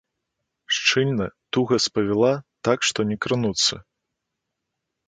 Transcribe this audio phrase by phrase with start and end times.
[0.77, 1.27] Шчыльна,
[1.57, 2.33] туга спавіла,
[2.69, 3.73] так, што не крануцца.